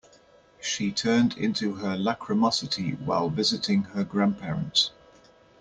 She 0.59 0.91
turned 0.91 1.37
into 1.37 1.75
her 1.75 1.95
lachrymosity 1.95 2.93
while 3.05 3.29
visiting 3.29 3.83
her 3.83 4.03
grandparents. 4.03 4.89